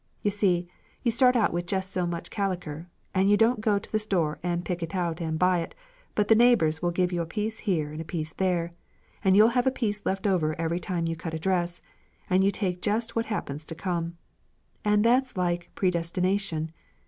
[0.23, 0.67] You see,
[1.03, 4.65] you start out with jest so much caliker; you don't go to the store and
[4.65, 5.75] pick it out and buy it,
[6.15, 8.71] but the neighbours will give you a piece here and a piece there,
[9.23, 11.83] and you'll have a piece left over every time you cut a dress,
[12.31, 14.17] and you take jest what happens to come.
[14.83, 16.71] And that's like predestination.